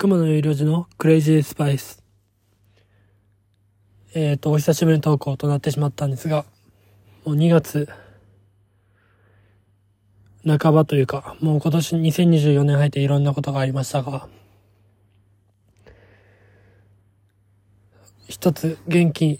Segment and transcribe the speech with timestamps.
[0.00, 2.02] 熊野有料時のクレイジースパイス。
[4.14, 6.46] えっ、ー、と、お久しぶりの投稿となってしまったんですが、
[7.26, 7.86] もう2月、
[10.46, 14.26] 半ばというか、もう今年2024年入っていろんなことがありましたが、
[18.26, 19.38] 一つ元気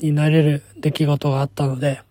[0.00, 2.02] になれる出来事があったので、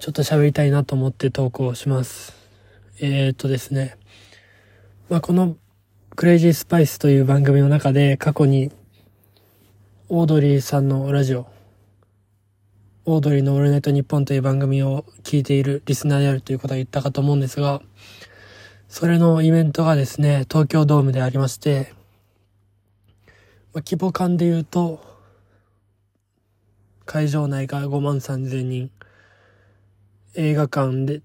[0.00, 2.34] ちょっと喋りたいなと思って投稿します。
[2.98, 3.96] えー、っとですね。
[5.08, 5.56] まあ、この
[6.14, 8.70] クレイジースパイスという番組の中で過去に
[10.10, 11.46] オードリーさんのラジオ、
[13.06, 17.80] オードリーのオールナイトニッポンという番組を聞いているリスナーであるということは言ったかと思うんですが、
[18.88, 21.94] それのイベントがですね、東京ドームでありまして、
[23.72, 25.02] まあ、規模感で言うと、
[27.06, 28.90] 会場内が5万3千人、
[30.34, 31.22] 映画館で、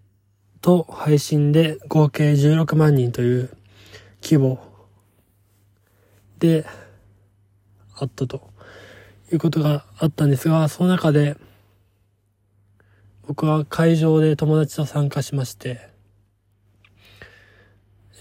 [0.61, 3.49] と配信で合計16万人という
[4.23, 4.66] 規模
[6.39, 6.65] で
[7.95, 8.49] あったと
[9.31, 11.37] いうことがあったんですが、その中で
[13.27, 15.89] 僕は会場で友達と参加しまして、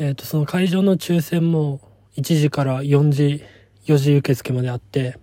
[0.01, 1.81] えっ、ー、と、その会場の抽選も
[2.17, 3.45] 1時から4時、
[3.87, 5.19] 4時受付まであって、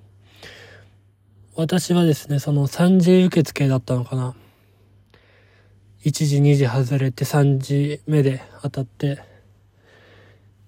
[1.55, 4.35] 私はですね、その3時受付だったのかな。
[6.05, 9.21] 1時、2時外れて3時目で当たって、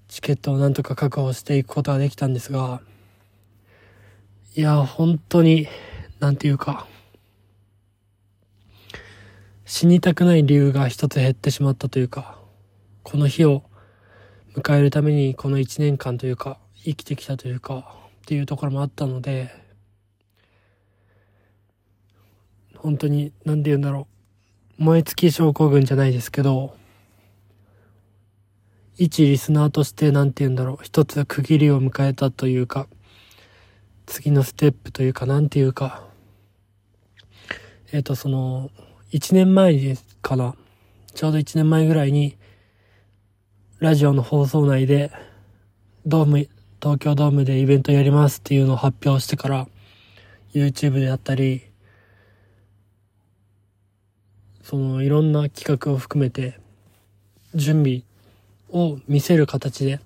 [0.08, 2.82] チケットをなんとか確保していくことができたんですが、
[4.56, 5.68] いや、本当に、
[6.20, 6.88] なんていうか、
[9.66, 12.40] 死にたくない理由が一つ減ってしまったというか、
[13.04, 13.64] この日を
[14.56, 19.52] 迎えるためにこの一年間というか、生きてきたというか、っていうところもあったので、
[22.78, 24.08] 本当に、なんて言うんだろ
[24.80, 24.84] う。
[24.84, 26.76] 燃え尽き症候群じゃないですけど、
[28.98, 32.88] 一リスナーとしてなんて言うんだろう、一つ区切りを迎えたというか、
[34.06, 36.04] 次のステップというか、なんていうか、
[37.92, 38.72] えっ、ー、と、その、
[39.12, 40.56] 一年前かな、
[41.14, 42.38] ちょうど一年前ぐらいに、
[43.80, 45.12] ラジオの放送内で、
[46.06, 46.48] ドーム、
[46.82, 49.68] 東京ドームでイベントやりますっていうのを発表してから、
[50.54, 51.64] YouTube であったり、
[54.64, 56.60] そのいろんな企画を含めて、
[57.54, 58.04] 準備
[58.70, 60.00] を見せる形で、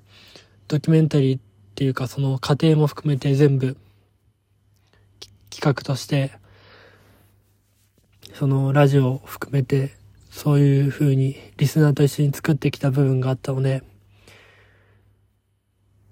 [0.67, 1.41] ドキュメンタリーっ
[1.75, 3.77] ていうかその過程も含めて全部
[5.49, 6.31] 企画として、
[8.33, 9.95] そのラジオを含めて
[10.29, 13.83] そういう風にリスナーと一緒に作ってきた部分があったので、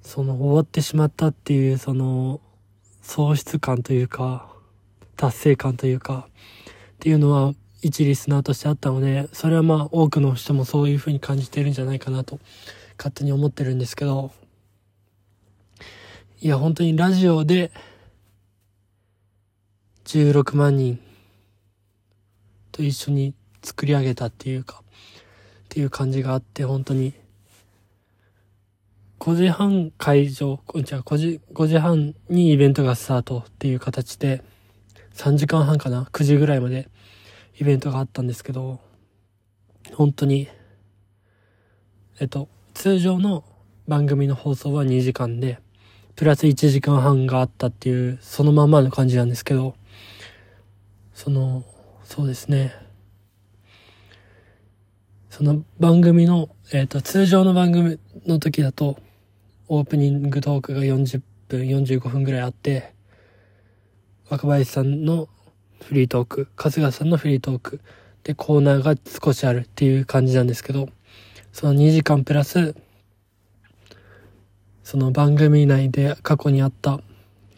[0.02, 2.42] その終わってしまったっていうその
[3.02, 4.50] 喪失感というか、
[5.16, 7.54] 達成感というか、っていうのは
[7.88, 12.40] 一リスナーとしてあったので、それはまあ多くの人もそういう風に感じてるんじゃないかなと
[12.98, 14.32] 勝手に思ってるんですけど、
[16.42, 17.72] いや本当にラジオで
[20.06, 21.00] 16万人
[22.72, 23.34] と一緒に
[23.64, 27.14] 作り上げたっていうか、っていう感じがあって本当に
[29.20, 34.44] 5時半会場、じゃあ5時、5時半にイベントがスタートっていう形で、
[35.16, 36.88] 3時間半かな ?9 時ぐらいまで
[37.60, 38.80] イベントがあったんですけど、
[39.94, 40.48] 本当に、
[42.20, 43.44] えっと、通常の
[43.88, 45.60] 番組の放送は2時間で、
[46.16, 49.76] プラス1時間半があったっていう、そのままの感じなんですけど、
[51.14, 51.64] その、
[52.04, 52.74] そうですね。
[55.32, 59.00] その番組の、えっ、と、通常の番組の時だと、
[59.68, 62.94] オープニングトークが40分、45分ぐらいあって、
[64.30, 65.28] 若林さんの
[65.84, 67.80] フリートーク、春日さんのフリートーク、
[68.24, 70.90] で、コーナーが少しあるっていう感じなんですけど、
[71.54, 72.76] その2時間プラス、
[74.84, 77.00] その番組内で過去にあった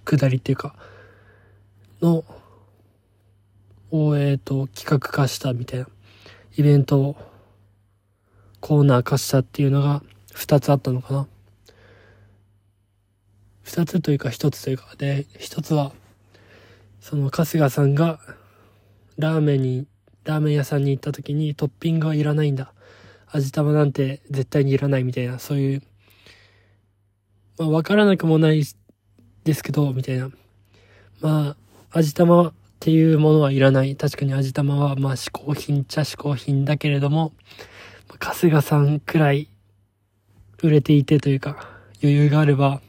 [0.06, 0.76] くだりっていうか、
[2.02, 2.24] の、
[3.92, 5.88] を、えっ、と、企画化したみたいな、
[6.56, 7.16] イベントを
[8.60, 10.04] コーナー化したっていうのが
[10.34, 11.28] 2つあったのかな。
[13.66, 15.94] 2つというか1つというか、で、1つは、
[17.00, 18.20] その春日さんが
[19.18, 19.88] ラーメンに、
[20.24, 22.74] ラーメン屋さんに行った時にトッピングはいらないんだ。
[23.28, 25.84] 味玉なんて絶対にいらないみたいな、そういう、
[27.58, 28.64] まあわからなくもない
[29.44, 30.30] ですけど、みたいな。
[31.22, 31.56] ま
[31.92, 33.96] あ、味玉っていうものはいらない。
[33.96, 37.34] 確かに味玉はまあ嗜好品っちゃ嗜好品だけれども、
[38.20, 39.48] 春日さんくらい
[40.62, 41.70] 売れていてというか、
[42.02, 42.82] 余裕があれば、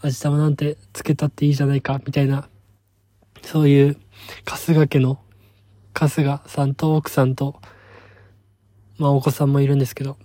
[0.00, 2.48] 味玉なんてつけたっていいじゃないか、みたいな
[3.42, 3.96] そういう、
[4.46, 5.18] 春日家の、
[5.94, 7.60] 春日さんと奥さんと、
[8.98, 10.16] まあお子さんもいるんですけど、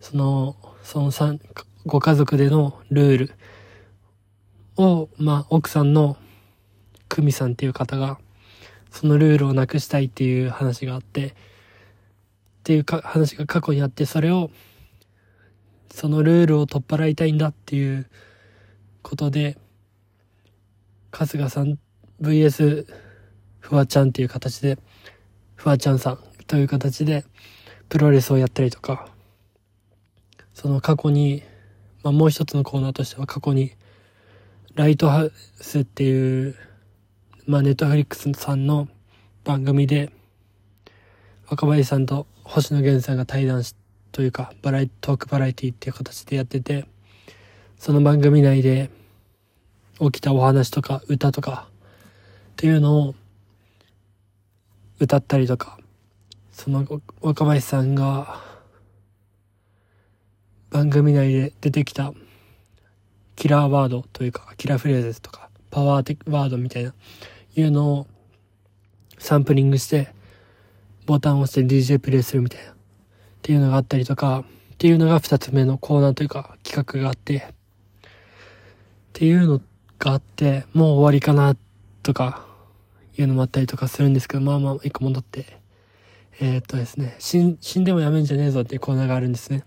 [0.00, 1.40] その、その三、
[1.86, 3.34] ご家族でのルール
[4.76, 6.16] を、まあ、奥さんの
[7.08, 8.18] 久美さんっていう方が、
[8.90, 11.32] そのルールをなくしたいっていう話があって、っ
[12.64, 14.50] ていうか話が過去にあって、それを、
[15.92, 18.08] そのルールを取っ払いたいんだっていう
[19.02, 19.58] ことで、
[21.12, 21.78] 春日さん
[22.20, 22.86] VS
[23.60, 24.78] フワちゃんっていう形で、
[25.54, 27.24] フワちゃんさんという形で、
[27.88, 29.08] プロレスをやったりとか、
[30.52, 31.42] その過去に、
[32.02, 33.72] まあもう一つのコーナーとしては過去に、
[34.74, 36.56] ライトハウスっていう、
[37.46, 38.88] まあネットフリックスさんの
[39.44, 40.12] 番組で、
[41.48, 43.74] 若林さんと星野源さんが対談し、
[44.12, 46.86] というか、バラエトークバラエティっていう形でやってて、
[47.78, 48.90] その番組内で
[49.98, 51.69] 起きたお話とか歌とか
[52.50, 53.14] っていうのを
[54.98, 55.78] 歌ったりとか、
[56.52, 56.86] その
[57.20, 58.42] 若林さんが
[60.70, 62.12] 番組内で出てきた
[63.34, 66.92] キラーワードというか、キラーフレーズとか、パワーワードみたいな、
[67.56, 68.06] いうのを
[69.18, 70.12] サンプリングして、
[71.06, 72.74] ボタンを押して DJ プレイするみたいな、っ
[73.40, 74.44] ていうのがあったりとか、
[74.74, 77.52] っていうのが二つ目のコーナーというか企画があって、っ
[79.14, 79.60] ていうの
[79.98, 81.56] があって、もう終わりかな、
[82.10, 82.44] とか、
[83.16, 85.46] いうのもあったりとかするんですけど、まあまあ、一個戻って、
[86.40, 89.62] えー、っとですね、死ん、死んでもやめんじゃねえぞっていうコーナーがあるんですね。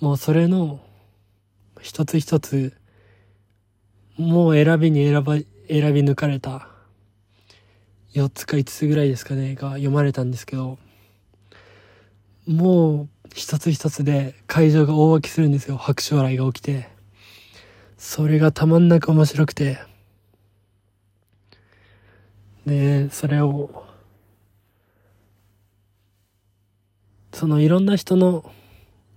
[0.00, 0.80] もうそれの、
[1.80, 2.76] 一つ一つ、
[4.16, 5.46] もう選びに選ば、選
[5.94, 6.68] び抜かれた、
[8.14, 10.78] 4つか5つぐらいですかね、が読まれたんですけど、
[12.48, 15.76] もう一つ一つで会場が大沸きするんですよ。
[15.76, 16.88] 拍手笑いが起きて。
[17.98, 19.87] それがたまんなく面白くて。
[22.68, 23.84] で、それを、
[27.32, 28.44] そのいろんな人の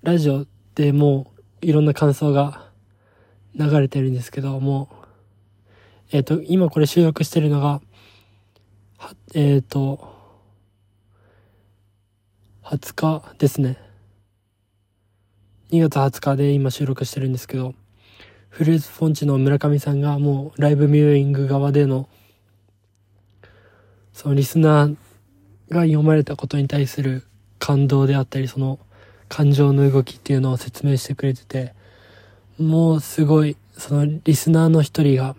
[0.04, 1.32] ラジオでも
[1.62, 2.70] ういろんな感想が
[3.56, 4.90] 流れてるんですけども、
[6.12, 7.82] えっ、ー、と、今これ収録してるのが、
[9.36, 10.16] えっ、ー、と、
[12.64, 13.78] 20日ですね。
[15.72, 17.76] 2月20日で今収録してるんですけど、
[18.50, 22.08] フルーツフォンチの村上さんがもうライブミューイング側での、
[24.22, 24.96] そのリスナー
[25.72, 27.24] が読まれたことに対する
[27.58, 28.78] 感動であったり、その
[29.30, 31.74] 感情の動きっていうのを説明してくれてて、
[32.60, 35.36] もうすごい、そのリスナーの一人が、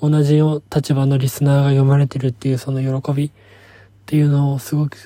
[0.00, 0.40] 同じ
[0.74, 3.30] 立場のリスナーが読まれてるっていうその喜びっ
[4.06, 4.96] ていうのをすごく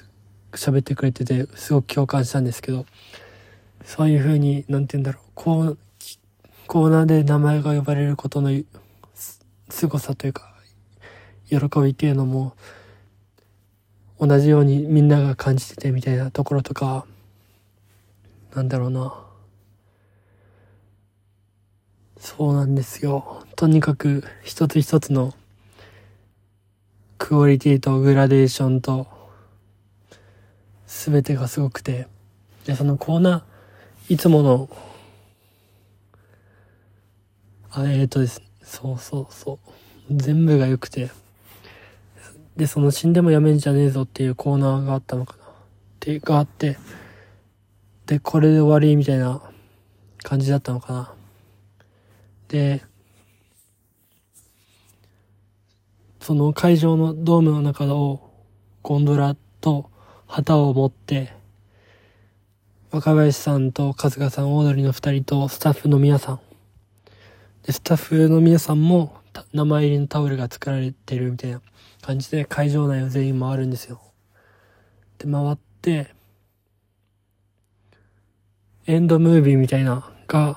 [0.53, 2.87] 喋ってくれてて、すごく共感したんですけど、
[3.85, 5.79] そういう風に、なんて言うんだろう、こう、
[6.69, 8.53] コーナーで名前が呼ばれることの
[9.69, 10.55] 凄さというか、
[11.49, 12.55] 喜びっていうのも、
[14.19, 17.07] 同じようにみんなが感じててみたいなところとか、
[18.55, 19.23] なんだろうな。
[22.19, 23.45] そうなんですよ。
[23.57, 25.35] とにかく一つ一つの
[27.19, 29.07] クオリティとグラデーションと
[30.87, 32.09] 全てがすごくて、
[32.65, 34.71] で、そのコーナー、いつもの
[37.71, 38.41] あ、えーとです。
[38.63, 39.59] そうそうそ
[40.11, 40.17] う。
[40.17, 41.11] 全部が良くて。
[42.57, 45.45] で、その死んでもやめんじゃねえぞっていうコーナーがあったのかな。
[45.45, 45.49] っ
[46.01, 46.79] ていうがあって、
[48.07, 49.43] で、これで終わりみたいな
[50.23, 51.15] 感じだったのかな。
[52.49, 52.83] で、
[56.21, 58.33] その会場のドームの中を
[58.83, 59.91] ゴンドラと
[60.27, 61.33] 旗を持って、
[62.91, 66.41] 若林さんと春日さん、オードリーの二人とスタッフの皆さん
[67.65, 69.17] で、スタッフの皆さんも
[69.53, 71.61] 名前入りのタオルが作られてるみたいな
[72.07, 74.01] 感じで会場内を全員回るんですよ。
[75.19, 76.15] で、回って、
[78.87, 80.57] エンドムービーみたいなが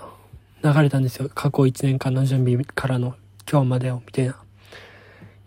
[0.64, 1.28] 流れたんですよ。
[1.34, 3.16] 過去1年間の準備からの
[3.50, 4.36] 今日までをみたいな。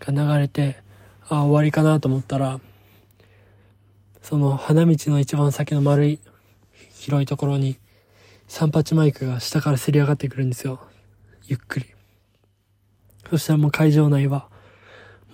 [0.01, 0.83] が流れて、
[1.29, 2.59] あ、終わりかなと思ったら、
[4.23, 6.19] その花道の一番先の丸い
[6.99, 7.79] 広いところに
[8.49, 10.81] 三八マイクが下からせり上がってくるんですよ。
[11.45, 11.87] ゆっくり。
[13.31, 14.51] そしたらもう会場内は、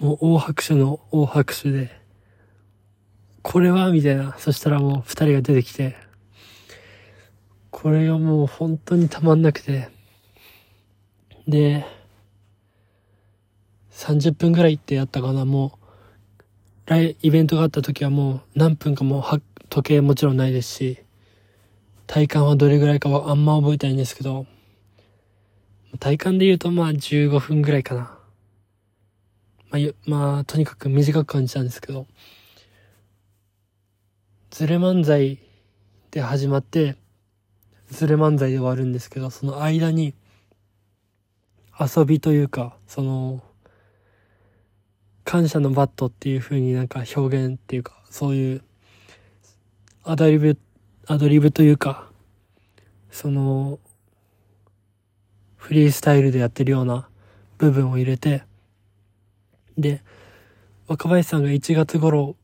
[0.01, 1.91] もう大拍手の大拍手で、
[3.43, 4.37] これはみたいな。
[4.39, 5.97] そしたらもう二人が出てきて、
[7.71, 9.89] これがもう本当にたまんなくて、
[11.49, 11.85] で、
[13.91, 15.79] 30分ぐらいってやったかな、も
[16.89, 20.99] う、イイベントがあった時はもう何分かもう時計もちろんないですし、
[22.07, 24.47] 体感はどれぐらいかはあんま覚えてないんですけど、
[25.99, 28.18] 体感で言うとまあ15分ぐらいかな。
[29.71, 32.07] まあ、まあ、とにかく短く感じたんですけど、
[34.51, 35.39] ズレ漫才
[36.11, 36.97] で始まって、
[37.91, 40.15] ズレ漫才で終わるんですけど、その間に、
[41.79, 43.43] 遊びというか、その、
[45.25, 48.63] 感謝のバットっていう風になんか表現っていうか、そういう
[50.03, 50.59] アドリブ、
[51.07, 52.11] アドリブというか、
[53.11, 53.79] その、
[55.57, 57.11] フリースタイルでやってるような
[57.59, 58.45] 部分を入れて、
[59.79, 60.03] で、
[60.89, 62.37] 若林さんが1月頃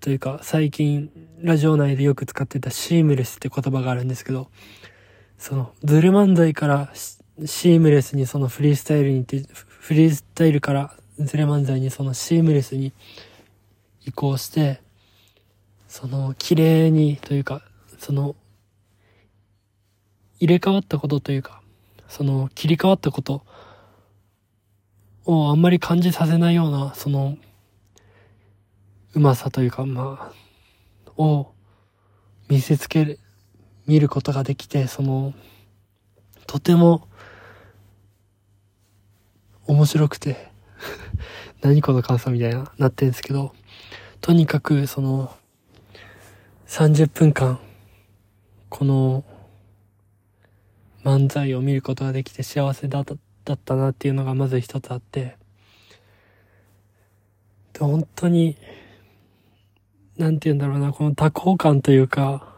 [0.00, 1.10] というか最近
[1.40, 4.48] ラジオ内でよく使ってたシームレスって言葉があるんですけど、
[5.38, 12.92] そのズル漫才からシームレスにそのフリースタイルにって、フリースタイルからズレ漫才にそのシームレスに
[14.06, 14.80] 移行して、
[15.88, 17.62] その綺麗にというか、
[17.98, 18.36] その
[20.38, 21.60] 入れ替わったことというか、
[22.06, 23.44] その切り替わったこと
[25.24, 27.36] をあんまり感じさせないような、その
[29.14, 31.52] うまさというか、まあ、を
[32.48, 33.18] 見せつける、
[33.86, 35.34] 見ることができて、その、
[36.46, 37.08] とても
[39.66, 40.50] 面白くて
[41.62, 43.54] 何この感想みたいな、なってるんですけど、
[44.20, 45.36] とにかく、その、
[46.66, 47.60] 30分間、
[48.70, 49.24] この
[51.04, 53.14] 漫才を見ることができて幸せだった
[53.44, 55.36] だったなっていうのがまず一つあって、
[57.72, 58.56] で本当に、
[60.16, 62.52] なんて言うんだろうな、この多幸感というか、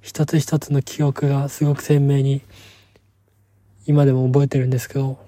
[0.00, 2.42] 一つ一つの記憶がすごく鮮明に
[3.86, 5.18] 今でも覚えてるんですけど、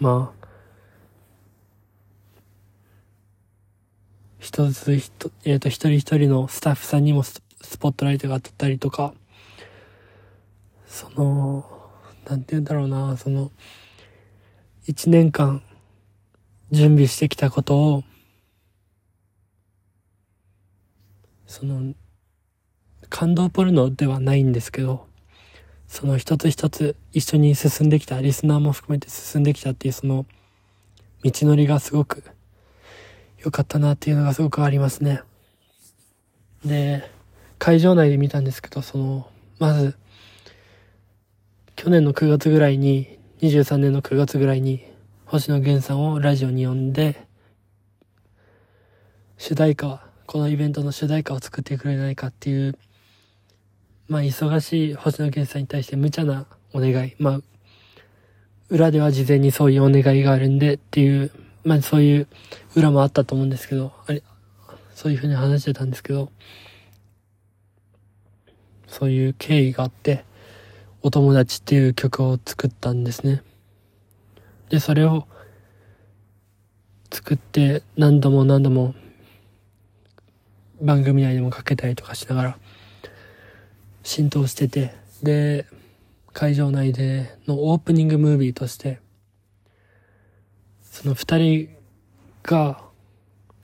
[0.00, 0.42] まあ、
[4.40, 7.40] 一つ一、えっ、ー、と、一人一人のスタッフさんにもス
[7.78, 9.14] ポットライトが当たったりとか、
[10.92, 11.64] その、
[12.28, 13.50] なんて言うんだろうな、その、
[14.84, 15.62] 一年間
[16.70, 18.04] 準備してきたことを、
[21.46, 21.94] その、
[23.08, 25.06] 感動ポルノではないんですけど、
[25.88, 30.26] その一つ一つ一緒に進んできた、リスナーも含めて進んできたっていうその、
[31.24, 32.22] 道のりがすごく
[33.38, 35.22] 良かったなっていうのがすごくありますね。
[36.66, 37.10] で、
[37.58, 39.26] 会場内で見たんですけど、その、
[39.58, 39.96] まず、
[41.76, 44.84] 去年の9月ぐらいに、23年の9月ぐらいに、
[45.26, 47.26] 星野源さんをラジオに呼んで、
[49.38, 52.78] 主題歌、このイベントの主題歌を作ってくれないかっていう、
[54.08, 57.14] まあ忙しい星野源さんに対して無茶なお願い。
[57.18, 57.40] まあ、
[58.68, 61.30] 裏では事前にそういうお願いがあるんでっていう
[61.64, 62.28] まあそういう
[62.74, 64.22] 裏もあったと思うんですけど、あれ、
[64.94, 66.30] そういうふうに話してたんですけど、
[68.88, 70.24] そういう経緯があって、
[71.02, 73.42] お友達っていう曲を作ったんですね。
[74.68, 75.26] で、それを
[77.12, 78.94] 作って何度も何度も
[80.80, 82.58] 番組内でもかけたりとかしながら
[84.02, 85.66] 浸透してて、で、
[86.32, 89.00] 会場内でのオープニングムービーとして
[90.92, 91.68] その二人
[92.42, 92.82] が、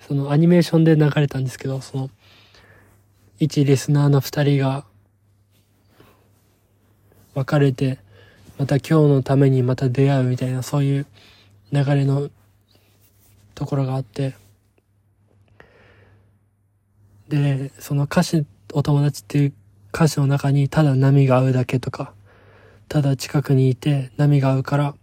[0.00, 2.10] そのアニメーションで流れたんですけど、その、
[3.38, 4.86] 一リスナーの二人が、
[7.34, 7.98] 別れて、
[8.58, 11.06] また今日のためにまた出会うみたいな、そういう
[11.72, 12.30] 流れの
[13.54, 14.34] ところがあって、
[17.28, 19.52] で、その歌詞、お友達っていう
[19.92, 22.12] 歌詞の中に、ただ波が合うだけとか、
[22.88, 24.94] ただ近くにいて波が合うから、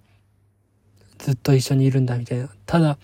[1.20, 2.50] ずっと一緒にいるんだみたいな。
[2.65, 2.98] ただ、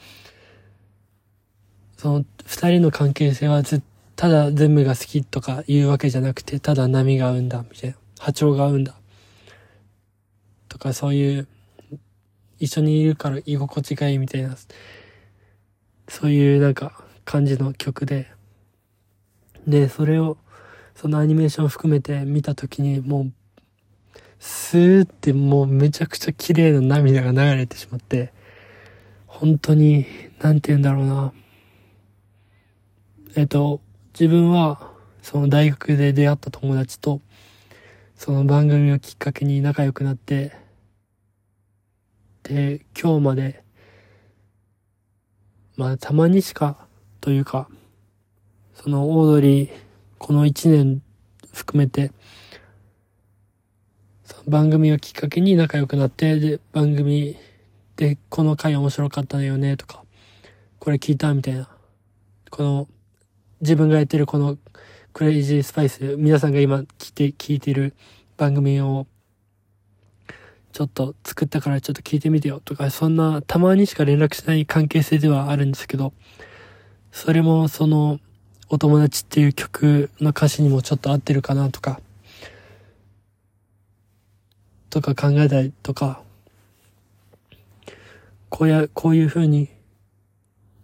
[1.97, 3.83] その二人の関係性はず
[4.21, 7.95] ただ全部が好きとか言うわけじゃなくて、ただ波が合うんだみたいな。
[8.19, 8.93] 波長が合うんだ。
[10.71, 11.47] とかそういう、
[12.57, 14.55] 一緒にいるから居心地がいいみたいな、
[16.07, 18.31] そういうなんか感じの曲で、
[19.67, 20.37] で、それを、
[20.95, 23.33] そのアニメーションを含めて見たときにもう
[24.39, 28.31] スーってもうめちゃくちゃ綺麗な涙が流れてしまって、
[29.27, 30.05] 本当に、
[30.39, 31.33] なんて言うんだろうな。
[33.35, 33.81] えっと、
[34.13, 37.19] 自分は、その大学で出会った友達と、
[38.23, 40.51] その番組をきっかけに仲良くなって、
[42.43, 43.63] で、今日まで、
[45.75, 46.85] まあ、たまにしか、
[47.19, 47.67] というか、
[48.75, 49.69] そのオードリー、
[50.19, 51.01] この一年
[51.51, 52.11] 含めて、
[54.47, 57.37] 番組をきっかけに仲良くなって、で、番組
[57.95, 60.03] でこの回面白かったよねとか、
[60.77, 61.67] これ聞いたみたいな。
[62.51, 62.87] この、
[63.61, 64.59] 自分がやってるこの
[65.13, 67.93] クレイジースパイス、皆さんが今聞いて、聞いてる
[68.37, 69.07] 番組を、
[70.71, 76.13] ちょっと作ったからちょっと聞いてみてよとか、そんなたまにしか連絡しない関係性ではあるんですけど、
[77.11, 78.19] それもその、
[78.69, 81.99] お友達っていう曲の歌詞にもちょっと合ってるかなとか、
[84.89, 86.21] とか考えたりとか、
[88.47, 89.67] こうや、こういう風に、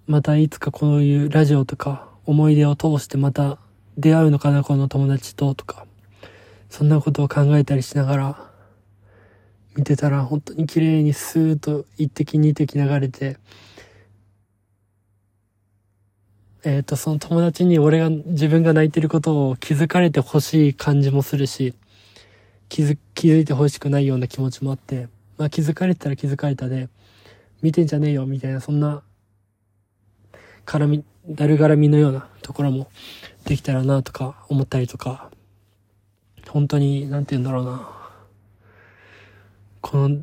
[0.05, 3.57] またいつかこういうラジオとか思い出を通してまた
[3.97, 5.85] 出会うのかな、この友達ととか、
[6.69, 8.47] そんなことを考えたりしながら、
[9.75, 13.37] 見てたら本当に綺麗にスーッと一滴二滴流れて、
[16.63, 21.73] えっ、ー、と、その友達に俺が、自分が泣いてることを気づかれてほしい感じもするし、
[22.69, 26.89] 気づ、気づいてほしくないような気持ちもあって、まあ気づかれたら気づかれたで、
[27.61, 29.01] 見てんじゃねえよ、みたいな、そんな、
[30.65, 32.89] 絡み、だるがらみのようなところも
[33.47, 35.31] できたらなとか思ったりとか、
[36.49, 37.89] 本当に、なんて言うんだろうな。
[39.79, 40.21] この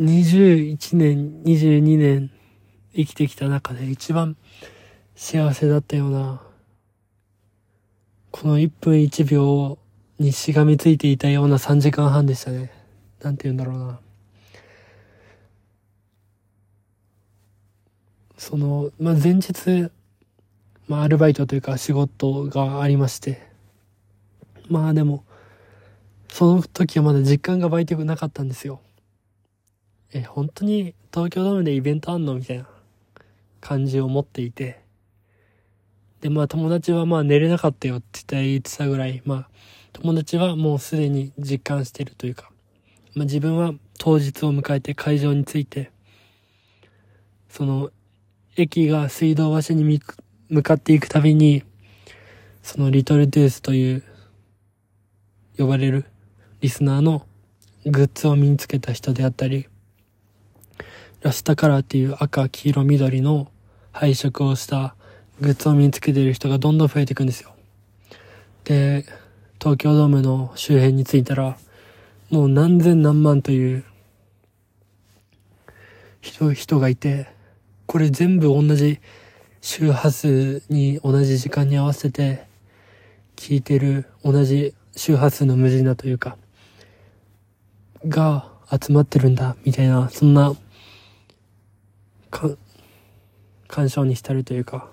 [0.00, 2.32] 21年、22年
[2.96, 4.36] 生きてきた中で一番
[5.14, 6.42] 幸せだったような、
[8.32, 9.78] この1分1秒
[10.18, 12.72] にしがみついていたような3時間半でしたね。
[13.22, 14.00] なんて言うんだろうな。
[18.36, 19.92] その、まあ、前日、
[20.88, 23.46] まあ、アルバイトというか仕事がありまして、
[24.68, 25.22] まあでも、
[26.28, 28.80] その時はまだ実感が湧いてなかったんですよ。
[30.14, 32.66] え、本当に東京ドームでイベントあんのみたいな
[33.60, 34.80] 感じを持っていて。
[36.22, 39.48] で、まあ友達はまあ寝れなかったよって言ってたぐらい、まあ
[39.92, 42.50] 友達はもうすでに実感してるというか、
[43.14, 45.90] まあ自分は当日を迎えて会場に着いて、
[47.50, 47.90] その
[48.56, 49.84] 駅が水道橋に
[50.50, 51.62] 向かっていくたびに、
[52.62, 54.02] そのリトルトゥースという
[55.58, 56.06] 呼ばれる
[56.60, 57.26] リスナーの
[57.84, 59.68] グッズを身につけた人であったり、
[61.20, 63.48] ラスタカラーっていう赤、黄色、緑の
[63.92, 64.94] 配色をした
[65.40, 67.52] グッズを身につけている人がどんどん増えていくんですよ。
[68.64, 69.04] で、
[69.60, 71.58] 東京ドームの周辺に着いたら、
[72.30, 73.84] もう何千何万という
[76.20, 77.28] 人、人がいて、
[77.86, 79.00] これ全部同じ
[79.60, 82.46] 周波数に同じ時間に合わせて
[83.36, 86.36] 聞いてる同じ周波数の無人だというか、
[88.06, 90.54] が集まってるんだ、みたいな、そんな
[92.30, 92.50] か、
[93.66, 94.90] 干渉に浸るというか、っ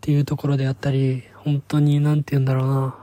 [0.00, 2.96] ていうところであったり、本当になんて言うんだろうな。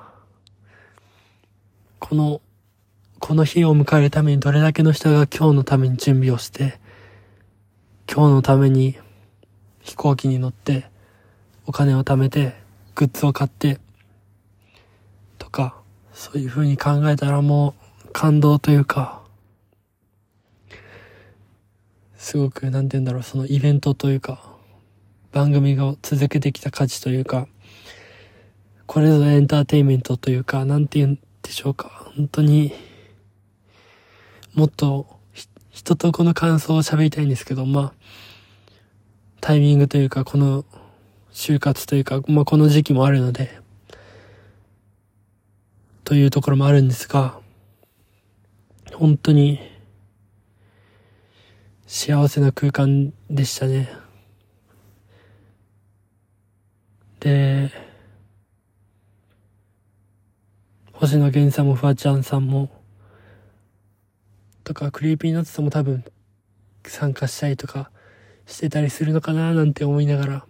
[1.99, 2.41] この、
[3.19, 6.79] この日を迎えるためにどれだけの人が今日のために準備をして、
[8.11, 8.97] 今日のために
[9.89, 10.85] 飛行機に乗って、
[11.65, 12.53] お金を貯めて、
[12.93, 13.79] グッズを買って、
[15.39, 15.81] とか、
[16.13, 17.73] そういう風に考えたらも
[18.05, 19.23] う感動というか、
[22.17, 24.55] すごく、なんて言うんだろう、そのイベントというか、
[25.31, 27.47] 番組が続けてきた価値というか、
[28.85, 32.11] これぞエンターテインメントというか、なんて言うんでしょうか。
[32.15, 32.73] 本当に、
[34.53, 35.07] もっと、
[35.71, 37.93] 人とこの感想を喋りたいんですけど、まあ、
[39.41, 40.65] タイミングというか、この、
[41.31, 43.61] 就活というか、まあこの時期もあるので、
[46.03, 47.39] というところもあるんですが、
[48.93, 49.59] 本当に、
[51.87, 53.89] 幸せな空間でしたね。
[57.19, 57.71] で、
[60.93, 62.69] 星野源さんもフワちゃんさんも、
[64.63, 66.03] とか、 Creepy Nutsさんも多分
[66.85, 67.91] 参加したりとか
[68.49, 70.45] してたりするのかななんて思いながら、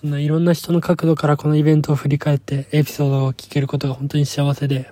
[0.00, 4.90] そんないろんな人の角度からこのイベントを振り返ってエピソードを聞けることが本当に幸せで、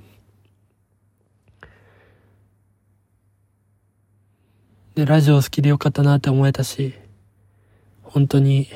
[4.95, 6.95] で、ラジオ好きでよかったなって思えたし、
[8.03, 8.69] 本当に、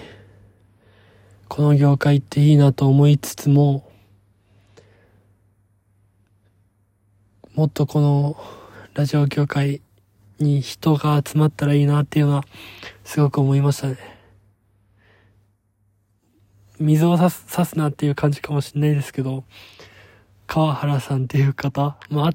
[1.46, 3.88] この業界っていいなと思いつつも、
[7.54, 8.36] もっとこの
[8.94, 9.80] ラジオ業界
[10.38, 12.44] に人が集まったらいいなっていうのは、
[13.04, 13.96] すごく思いましたね。
[16.78, 19.44] 水を差す、差すなっていう感じかもしれないですけど、
[20.46, 22.32] 川原さんっていう方、まあ、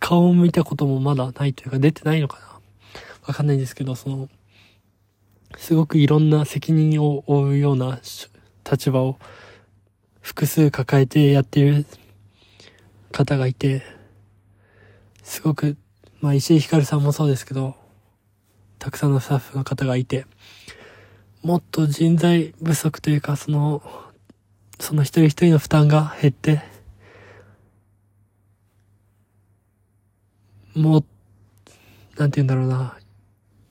[0.00, 2.60] 顔を見たこともまだないというか出てないのかな。
[3.26, 4.28] わかんないんですけど、その、
[5.56, 8.00] すごくいろんな責任を負うような
[8.70, 9.18] 立場を
[10.20, 11.86] 複数抱えてやっている
[13.12, 13.82] 方がいて、
[15.22, 15.76] すごく、
[16.20, 17.76] まあ石井ひかるさんもそうですけど、
[18.78, 20.26] たくさんのスタッフの方がいて、
[21.42, 23.82] もっと人材不足というか、その、
[24.80, 26.62] その一人一人の負担が減って、
[30.74, 31.04] もう、
[32.18, 32.96] なんて言うんだろうな、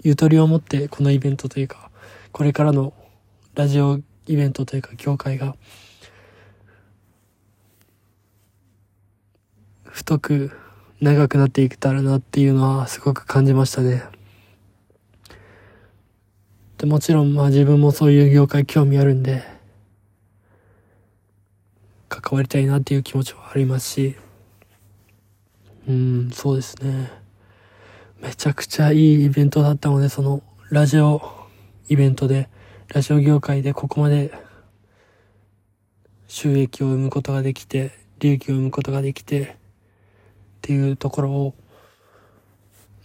[0.04, 1.92] ゆとりを持ってこのイベントというか、
[2.32, 2.94] これからの
[3.56, 5.56] ラジオイベントというか業界が、
[9.84, 10.52] 太く
[11.00, 14.04] 長くなっていけたらなっていうのはすごく感じましたね。
[16.78, 19.44] で、もちろんまあ自分もそういう業界興味あるんで、
[22.10, 24.16] 関わりたいなっていう気持ちはありますし、
[25.88, 27.12] うん、そうですね。
[28.22, 31.22] めちゃくちゃいいイベントだったので、その、ラジオ
[31.90, 32.50] イベントで、
[32.90, 34.32] ラジオ業界でここまで
[36.28, 39.58] 収益を生むことができて、利益を生むことができて、
[40.68, 41.54] っていうところを、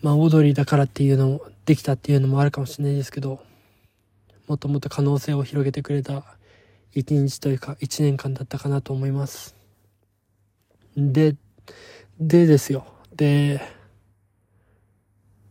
[0.02, 3.40] まあ、オードリーだからっていうのも、できたっていうのもあるかもしれないですけど、
[4.48, 6.24] もっともっと可能性を広げてくれた
[6.92, 9.54] 一日というか一年間だったかなと思います。
[10.96, 11.36] で、
[12.18, 12.84] でですよ。
[13.14, 13.60] で、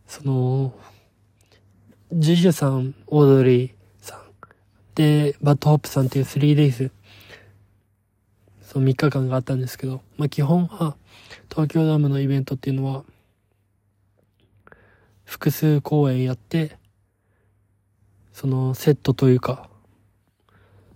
[0.06, 0.74] その、
[2.12, 3.72] JUJUさん、オードリー
[4.02, 4.22] さん、
[4.96, 6.92] で、 BAD HOPさんっていう 3 days、
[8.64, 10.98] その3日間があったんですけど、まあ基本は、
[11.52, 13.04] 東京ドームのイベントっていうのは、
[15.26, 16.78] 複数公演やって、
[18.32, 19.70] そのセットというか、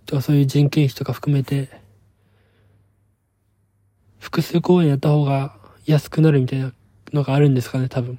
[0.06, 1.68] とかそういう人件費とか含めて、
[4.18, 6.72] 複数公演やった方が安くなるみたいな
[7.12, 8.18] のがあるんですかね、多分。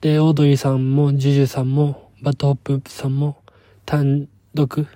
[0.00, 3.42] で、オードリーさんも、 JUJUさんも、 BAD HOPさんも、
[3.84, 4.86] 単独、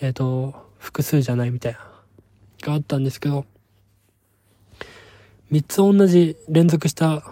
[0.00, 1.80] えっ、ー、と、複数じゃないみたいな、
[2.62, 3.44] があったんですけど、
[5.50, 7.24] 三つ同じ連続した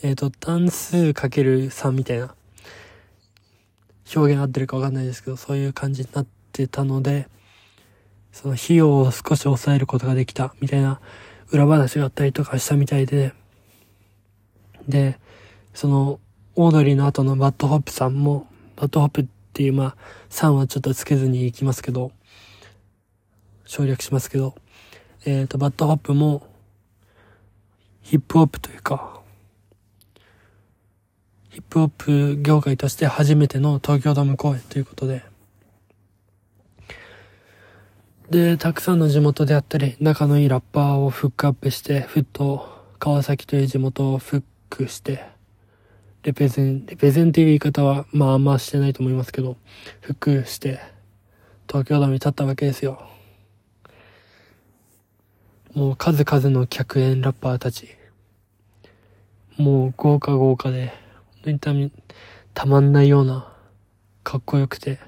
[0.00, 2.34] えっ、ー、と、単数かける3みたいな
[4.14, 7.28] 表現合ってるかわかんないですけど、そういう感じになってたので、
[8.32, 11.00] その費用を少し抑えることができたみたいな
[11.50, 13.32] 裏話があったりとかしたみたいで、
[14.86, 15.18] で、
[15.74, 16.20] その、
[16.54, 19.96] オードリーの後の BAD HOPさんも、 BAD HOPっていう、まあ、
[20.30, 22.12] さんはちょっとつけずに行きますけど、
[23.68, 24.54] 省略しますけど、
[25.26, 26.42] えっ、ー、と、バッドホップも、
[28.00, 29.20] ヒップホップというか、
[31.50, 35.22] ヒップホップ業界として初めての東京ドーム公演ということで、
[38.30, 42.66] で、たくさんの地元であったり、仲のいいラッパーをフックアップして、ふっと
[42.98, 45.26] 川崎という地元をフックして、
[46.22, 49.58] レペゼン、レペゼンっていう言い方は、まああんましてないと思いますけど、
[50.00, 50.80] フックして、
[51.66, 53.17] 東京ドームに立ったわけですよ。
[55.78, 57.88] もう数々の客演ラッパーたち。
[59.58, 60.92] もう豪華豪華で、
[61.44, 61.92] 本当に
[62.52, 63.52] たまんないような、
[64.24, 64.98] かっこよくて。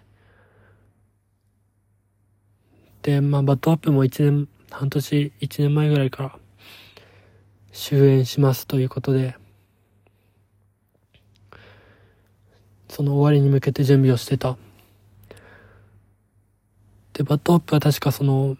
[3.02, 6.38] で、まあ、バッドアップも一年、半年、一年前ぐらいから、
[7.72, 9.34] 終演しますということで、
[12.88, 14.56] その終わりに向けて準備をしてた。
[17.12, 18.56] で、バッドアップは確かその、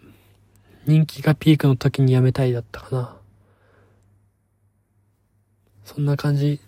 [0.91, 3.15] 人気がピークの時に辞めたいだったかな。
[5.85, 6.59] そんな感じ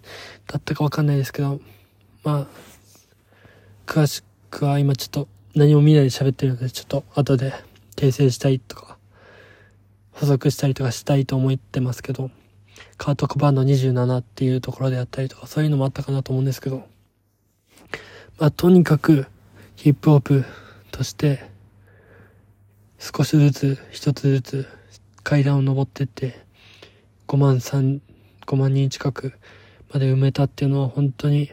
[0.47, 1.59] だったかわかんないですけど、
[2.23, 2.47] まあ、
[3.85, 7.53] 詳しくは今ちょっと何も見ないで喋ってるので、ちょっと後で
[7.97, 8.97] 訂正したいとか、
[10.13, 12.31] 補足したりとかしたいと思ってますけど、
[12.95, 16.87] カートコバンド27っていうところであったりとか、そういうのもあったかなと思うんですけど、
[18.39, 19.27] まあ、とにかく
[19.75, 20.45] ヒップホップ
[20.91, 21.51] として、
[23.05, 24.67] 少しずつ、一つずつ
[25.23, 26.39] 階段を登ってって、
[27.27, 27.99] 5万3、
[28.45, 29.33] 5万人近く
[29.91, 31.51] まで埋めたっていうのは本当に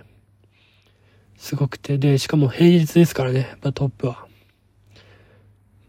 [1.37, 4.29] すごくて、で、しかも平日ですからね、まあ、トップは。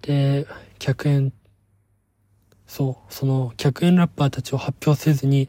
[0.01, 0.47] で、
[0.79, 1.31] 客演、
[2.65, 5.47] そう、その客演ラッパーたちを発表せずに、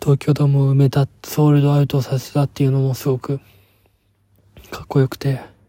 [0.00, 3.38] 東京ドームを埋めた、ソールドアウトさせたっていうのもすごく
[4.72, 5.59] かっこよくて、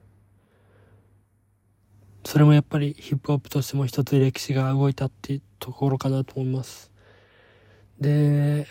[2.24, 6.92] それもやっぱりヒップホップとしても一つ歴史が動いたっていうところかなと思います。
[8.00, 8.68] で、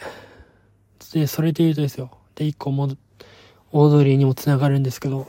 [1.12, 2.10] で、それで言うとですよ。
[2.34, 2.88] で、一個も、
[3.72, 5.26] オードリーにも繋がるんですけど、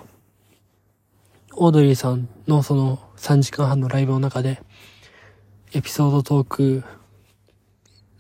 [1.54, 4.62] オードリーさんのその3時間半のライブの中で、
[5.74, 6.84] エピソードトーク、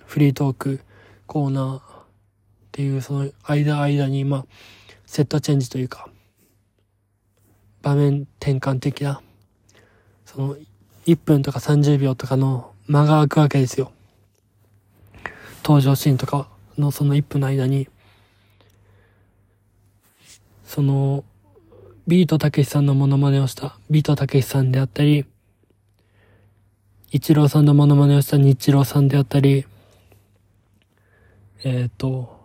[0.06, 0.82] フリートーク、
[1.28, 1.82] コーナーっ
[2.72, 4.46] ていうその間間に、まあ、
[5.06, 6.10] セットチェンジというか、
[7.82, 9.22] 場面転換的な、
[10.34, 10.56] その
[11.08, 13.92] 1分とか30秒とかの間が空くわけですよ。
[15.62, 17.90] 登場シーンとかのその1分の間に、
[20.64, 21.26] その、
[22.08, 25.26] ビートたけしさんのモノマネをしたビートたけしさんであったり、
[27.12, 29.66] イチローさんのモノマネをしたニッチローさんであったり、
[31.66, 32.40] えっ、ー、と、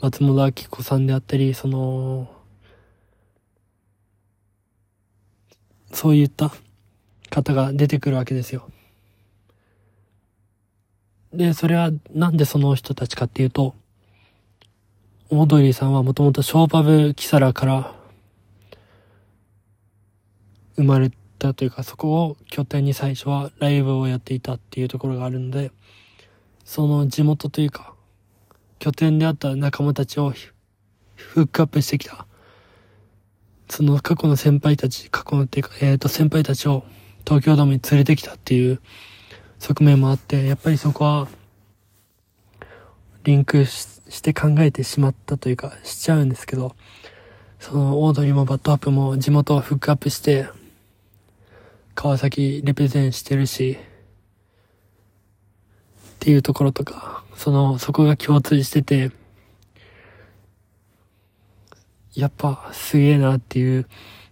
[0.00, 2.37] 松本明子さんであったり、その、
[5.92, 6.52] そういった
[7.30, 8.70] 方が出てくるわけですよ。
[11.32, 13.74] で、それはなんでその人たちかっていうと、
[15.30, 17.94] オードリーさんはもともとショーパブキサラから
[20.76, 25.70] 生まれたというか、そこを拠点に最初はライブをやっていたっていうところがあるので、
[26.64, 27.94] その地元というか、
[28.78, 30.32] 拠点であった仲間たちを
[31.16, 32.27] フックアップしてきた。
[33.68, 36.84] その過去の先輩たち、過去のっていうか、えっ、ー、と先輩たちを
[37.24, 38.80] 東京ドームに連れてきたっていう
[39.58, 41.28] 側面もあって、やっぱりそこは、
[43.24, 46.74] リンクして考えてしまったというか、しちゃうんですけど、
[47.60, 50.48] そのオードリーもバットアップも地元をフックアップして、
[51.94, 53.78] 川崎レペゼンしてるし、っ
[56.20, 59.10] ていうところとか、その、そこが共通してて、
[62.18, 63.86] やっぱすげえなっていう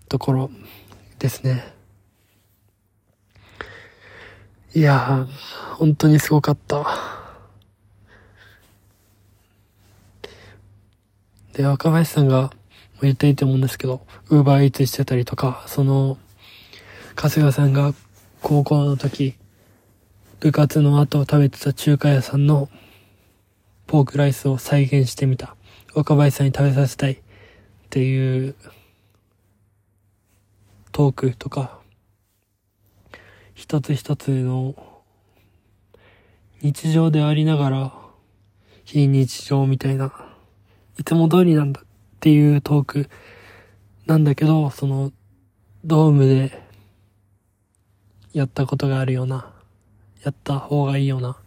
[0.09, 0.51] ところ
[1.21, 1.73] ですね。
[4.75, 6.85] いやー、本当にすごかった。
[11.53, 12.51] で、若林さんが
[13.03, 16.19] 言っていいと思うんですけど、ウーバーイーツしてたりとか、その、
[17.15, 17.95] 春日さんが
[18.43, 19.37] 高校の時、
[20.41, 22.69] 部活の後食べてた中華屋さんの
[23.87, 25.55] ポークライスを再現してみた。
[25.95, 27.23] 若林さんに食べさせたい
[27.97, 28.55] っていう
[30.93, 31.81] トークとか、
[33.55, 34.75] 一つ一つの
[36.61, 37.95] 日常でありながら
[38.85, 40.13] 非日常みたいな、
[40.99, 41.85] いつも通りなんだっ
[42.21, 43.09] ていうトーク
[44.05, 45.11] なんだけど、その
[45.83, 46.63] ドームで
[48.35, 49.55] やったことがあるような、
[50.23, 51.39] やった方がいいような、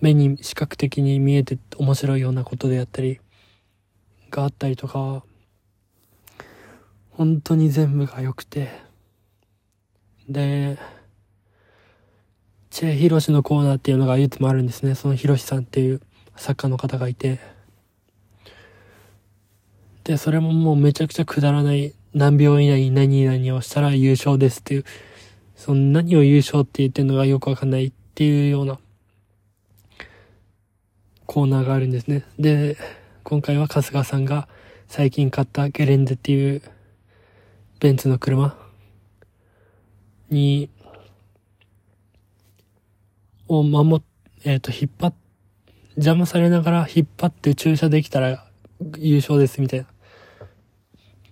[0.00, 3.18] 目に視覚的に見えて面白いようなことであったり、
[4.30, 5.24] があったりとか、
[7.12, 8.68] 本当に全部が良くて、
[10.28, 10.78] で、
[12.70, 14.94] チェ・ヒロシのコーナーっていうのがいつもあるんですね。
[14.94, 16.00] そのヒロシさんっていう
[16.36, 17.38] 作家の方がいて。
[20.04, 24.84] で、それももうめちゃくちゃくだらない何秒以内に何々をしたら優勝ですっていう
[25.56, 28.78] その何を優勝って言ってるのがよくわかんないっていうような
[31.26, 32.24] コーナーがあるんですね。
[32.38, 32.76] で、
[33.22, 34.48] 今回は春日さんが
[34.88, 36.62] 最近買ったゲレンデっていう
[37.82, 38.56] ベンツの車？
[40.30, 40.70] に、
[43.48, 44.02] を守っ、
[44.44, 45.14] えっ、ー、と、引っ張っ、
[45.96, 48.46] 邪魔されながら引っ張って駐車できたら
[48.98, 49.86] 優勝ですみたいな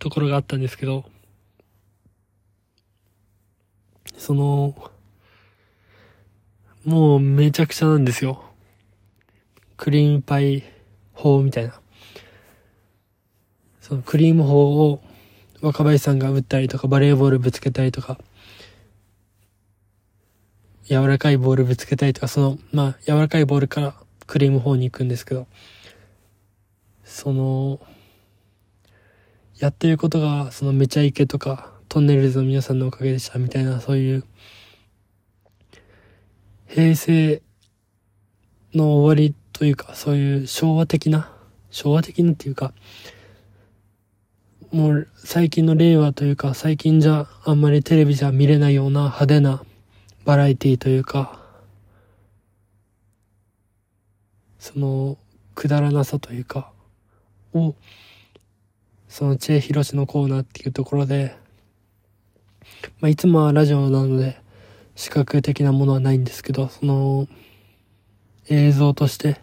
[0.00, 1.04] ところがあったんですけど、
[4.16, 4.74] その、
[6.84, 8.42] もうめちゃくちゃなんですよ。
[9.76, 10.64] クリームパイ
[11.12, 11.80] 法みたいな。
[13.80, 15.00] そのクリーム法を
[15.62, 18.18] 若林さんが打ったりとか、バレーボールぶつけたりとか、
[20.84, 23.94] 柔らかいボールぶつけたりとか、その、まあ、柔らかいボールから
[24.26, 25.46] クリーム法に行くんですけど、
[27.04, 27.78] その、
[29.58, 34.24] やってることが、そのめちゃイケとか、トンネルズの皆さんのおかげでしたみたいな、そういう、
[36.66, 37.42] 平成
[38.74, 41.30] の終わりというか、そういう昭和的な、
[41.70, 42.72] 昭和的なっていうか、
[44.72, 49.64] もう最近の令和というか、最近じゃあんまりテレビじゃ見れないような派手な
[50.24, 51.40] バラエティというか、
[54.60, 55.18] その、
[55.56, 56.70] くだらなさというか、
[57.52, 57.74] を、
[59.08, 61.34] そのチェ・ヒロシのコーナーっていうところで、
[63.00, 64.40] まあ、いつもはラジオなので、
[64.94, 67.26] 視覚的なものはないんですけど、その、
[68.48, 69.40] 映像として、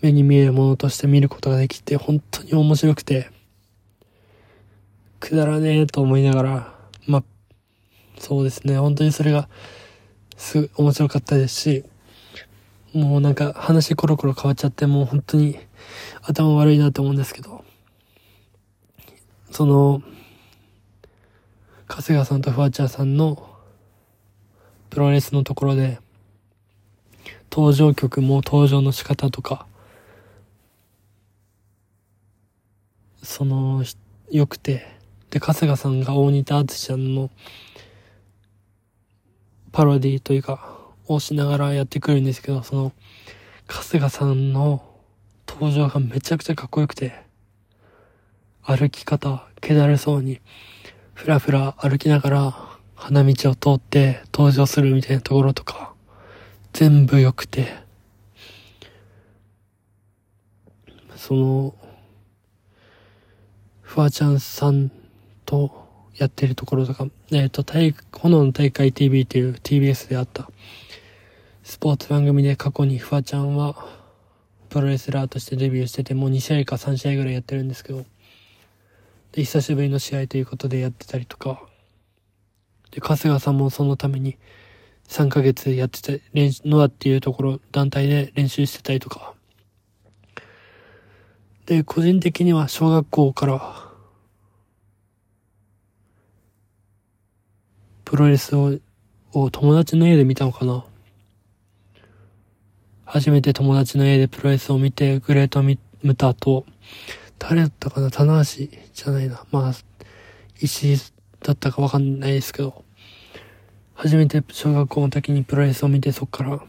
[0.00, 3.30] 目に見えるものとして見ることができて、本当に面白くて、
[5.22, 6.74] くだらねえと思いながら、
[7.06, 7.24] まあ、
[8.18, 9.48] そうですね、本当にそれが、
[10.36, 11.84] す、面白かったですし、
[12.92, 15.60] もうなんか話コロコロ変わっちゃって、もう本当に
[16.22, 17.64] 頭悪いなと思うんですけど、
[19.52, 20.02] その、
[21.86, 23.48] 春日さんとフワちゃんさんの
[24.90, 26.00] プロレスのところで、
[27.48, 29.68] 登場曲も登場の仕方とか、
[33.22, 33.84] その、
[34.28, 34.91] 良くて、
[35.32, 37.30] で、春日さんが大仁田敦ちゃんの
[39.72, 42.92] パロディというか、をしながらやってくるんですけど、その、
[43.66, 44.84] 春日さんの
[45.48, 47.14] 登場がめちゃくちゃかっこよくて、
[48.62, 50.42] 歩き方、気だるそうに、
[51.14, 55.94] ふらふら歩きながら花道を通って登場するみたいなところとか、
[56.74, 57.74] 全部良くて、
[61.16, 61.74] その、
[63.80, 64.92] フワちゃんさん
[65.52, 65.70] と
[66.16, 70.50] やってるところとか、えっ、ー、と、大、炎の大会 TV っていう TBS であった。
[71.62, 73.76] スポーツ番組で過去にフワちゃんは
[74.70, 78.06] プロレスラーとしてデビューしててもう2試合か3試合ぐらいやってるんですけど、
[79.32, 81.62] で、久しぶりの試合ということでやってたりとか、
[82.90, 84.38] で、春日さんもそのために
[85.08, 89.34] 3ヶ月やってて、練習、ノアっていうところ、団体で練習してたりとか。
[91.66, 93.91] で、個人的には小学校から、
[98.12, 98.78] プロレスを、
[99.32, 100.84] を友達の家で見たのかな？
[103.06, 106.66] 初めて友達の家でプロレスを見て、グレートミムタと、
[107.38, 108.10] 誰だったかな？
[108.10, 109.46] 棚橋じゃないな。
[109.50, 109.72] まあ、
[110.60, 112.84] 石だったかわかんないですけど、
[113.94, 116.60] 初めて小学校の時にプロレスを見てそっから、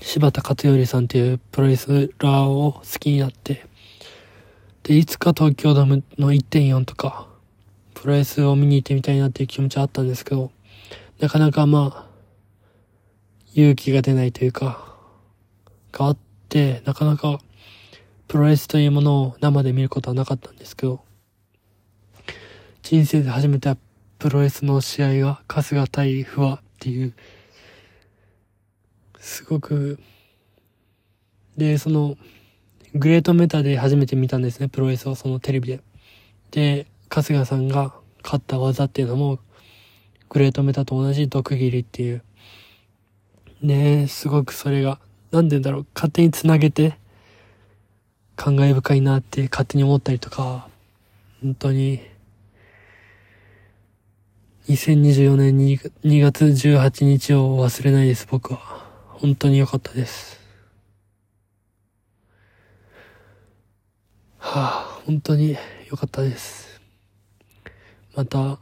[0.00, 3.66] 柴田勝頼さんっていうプロレスラーを好きになって、
[4.84, 7.28] で、いつか東京ドームの1.4とか、
[8.04, 10.52] プロレスを見に行ってみたいなっていう気持ちはあったんですけど、
[11.20, 12.06] なかなかまあ、
[13.54, 14.94] 勇気が出ないというか、
[15.90, 16.18] があっ
[16.50, 17.40] て、なかなか
[18.28, 21.02] プロレスというものを生で見ることはなかったんですけど、
[22.82, 23.74] 人生で初めて
[24.18, 27.14] プロレスの試合が春日対不破っていう、
[29.18, 29.98] すごく、
[31.56, 32.18] で、その、
[32.94, 35.80] グレートメタで初めて見たんですね、プロレスをそのテレビで。
[36.50, 39.38] で、春日さんが勝った技っていうのも、
[40.28, 42.22] グレートメタと同じ毒斬りっていう。
[43.62, 44.98] ねえすごくそれが、
[45.30, 46.98] なんでだろう、勝手に繋げて、
[48.36, 50.68] 感慨深いなって勝手に思ったりとか、
[51.40, 52.00] 本当に、
[54.68, 55.78] 2024年2
[56.20, 58.58] 月18日を忘れないです、僕は。
[59.08, 60.40] 本当に良かったです。
[64.38, 65.56] はあ、本当に
[65.88, 66.63] 良かったです。
[68.16, 68.58] また、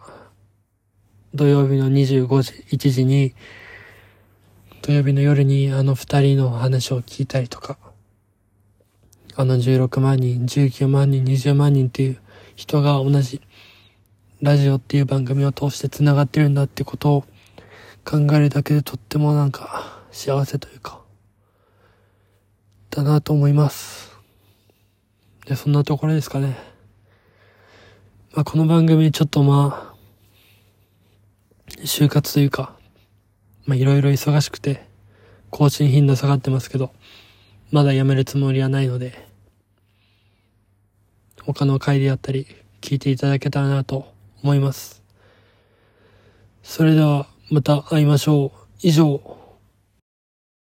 [1.34, 3.34] 土曜日の25時、1時に、
[4.80, 7.76] 土曜日の夜にあの二人の話を聞いたりとか、
[9.36, 12.20] あの16万人、19万人、20万人っていう
[12.56, 13.42] 人が同じ
[14.40, 17.24] ラジオっていう番組を通して繋がってるんだってことを
[18.04, 21.00] 考えるだけでとってもなんか幸せというか、
[22.90, 24.16] だなと思います。
[25.46, 26.71] で、そんなところですかね。
[28.34, 29.94] まあ、この番組ちょっとまあ、
[31.84, 32.74] 就活というか、
[33.66, 34.88] まあ、いろいろ忙しくて、
[35.50, 36.94] 更新頻度下がってますけど、
[37.72, 39.28] まだやめるつもりはないので、
[41.42, 42.46] 他の回であったり、
[42.80, 44.10] 聞いていただけたらなと
[44.42, 45.02] 思います。
[46.62, 48.68] それではまた会いましょう。
[48.80, 49.31] 以上。